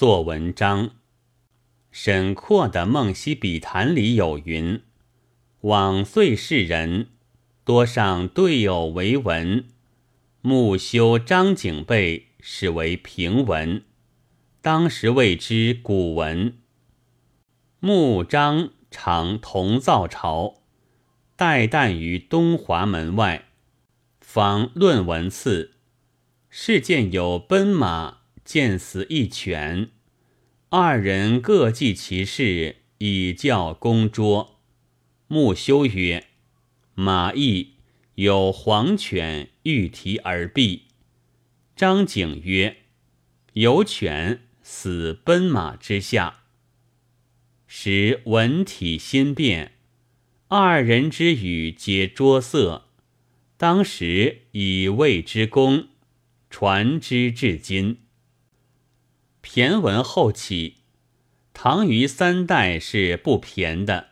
[0.00, 0.92] 做文章。
[1.90, 4.80] 沈括的《梦溪笔谈》里有云
[5.60, 7.08] ：“往岁世人
[7.64, 9.66] 多上对偶为文，
[10.40, 13.82] 木修张景备始为平文，
[14.62, 16.56] 当时谓之古文。
[17.80, 20.62] 穆张常同造朝，
[21.36, 23.48] 代诞于东华门外，
[24.22, 25.74] 方论文次。
[26.48, 28.19] 事见有奔马，
[28.50, 29.90] 见死一犬。”
[30.70, 34.58] 二人各记其事，以教公桌。
[35.28, 36.26] 穆修曰
[36.96, 37.74] ：“马邑
[38.16, 40.80] 有黄犬，欲蹄而毙。”
[41.76, 42.78] 张景曰
[43.54, 46.40] ：“有犬死奔马之下。”
[47.68, 49.74] 时文体新变，
[50.48, 52.88] 二人之语皆拙色。
[53.56, 55.86] 当时以谓之功，
[56.50, 57.98] 传之至今。
[59.52, 60.76] 骈文后起，
[61.52, 64.10] 唐虞三代是不骈的，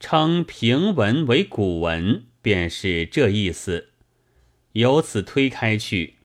[0.00, 3.90] 称平文为古文，便是这意思。
[4.72, 6.16] 由此推开去，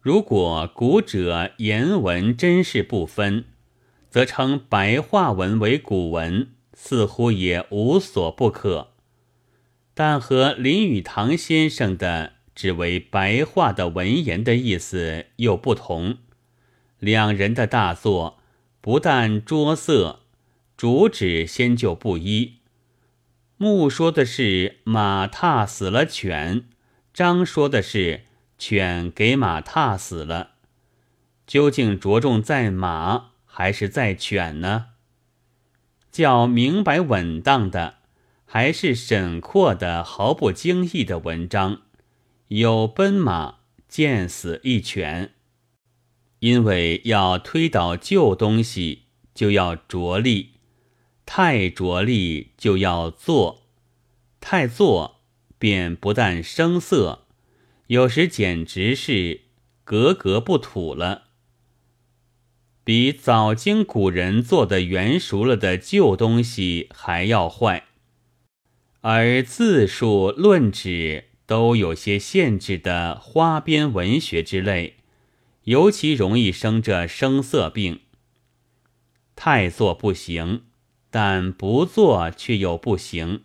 [0.00, 3.46] 如果古者言文真是不分，
[4.08, 8.92] 则称白话文为古文，似乎也无所不可。
[9.94, 16.18] 但和林语堂先生的只为白话的文言的意思又不同。
[17.00, 18.38] 两人的大作
[18.80, 20.20] 不但着色，
[20.76, 22.60] 主旨先就不一。
[23.56, 26.64] 木说的是马踏死了犬，
[27.12, 28.22] 张说的是
[28.56, 30.52] 犬给马踏死了。
[31.46, 34.86] 究竟着重在马还是在犬呢？
[36.12, 37.96] 较明白稳当的，
[38.44, 41.82] 还是沈括的毫不经意的文章，
[42.48, 43.56] 有奔马
[43.88, 45.32] 见死一犬。
[46.40, 50.54] 因为要推倒旧东西，就要着力；
[51.24, 53.62] 太着力，就要做；
[54.40, 55.20] 太做，
[55.58, 57.26] 便不但生涩，
[57.86, 59.42] 有时简直是
[59.84, 61.24] 格格不土了。
[62.82, 67.84] 比早经古人做的圆熟了的旧东西还要坏，
[69.02, 74.96] 而字数、论旨都有些限制的花边文学之类。
[75.70, 78.00] 尤其容易生这声色病。
[79.36, 80.64] 太做不行，
[81.10, 83.44] 但不做却又不行。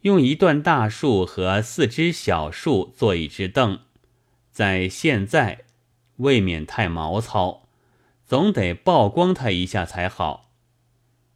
[0.00, 3.78] 用一段大树和四只小树做一只凳，
[4.50, 5.64] 在现在
[6.16, 7.68] 未免太毛糙，
[8.26, 10.50] 总得曝光它一下才好。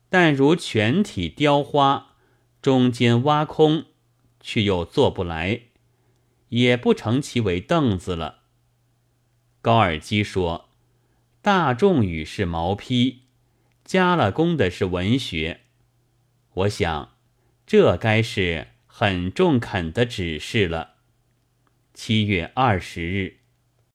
[0.08, 2.16] 但如全体雕花，
[2.60, 3.84] 中间挖空，
[4.40, 5.60] 却又做不来，
[6.48, 8.45] 也不成其为凳子了。
[9.66, 10.68] 高尔基说
[11.42, 13.22] ：“大众语是毛坯，
[13.84, 15.62] 加了工的是文学。
[16.54, 17.16] 我想，
[17.66, 20.98] 这该是很中肯的指示了。”
[21.92, 23.38] 七月二十日。